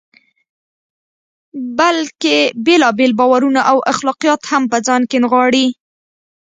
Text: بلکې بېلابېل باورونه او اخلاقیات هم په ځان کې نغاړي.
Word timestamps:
بلکې 1.77 2.37
بېلابېل 2.65 3.11
باورونه 3.19 3.61
او 3.71 3.77
اخلاقیات 3.91 4.41
هم 4.51 4.63
په 4.71 4.77
ځان 4.87 5.01
کې 5.09 5.17
نغاړي. 5.23 5.67